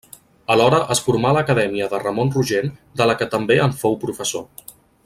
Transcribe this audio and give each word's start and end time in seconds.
Alhora 0.53 0.79
es 0.95 1.01
formà 1.09 1.29
a 1.31 1.35
l'acadèmia 1.37 1.91
de 1.93 2.01
Ramon 2.05 2.35
Rogent 2.37 2.73
de 3.03 3.09
la 3.13 3.19
que 3.21 3.31
també 3.37 3.61
en 3.69 3.79
fou 3.85 4.01
professor. 4.07 4.73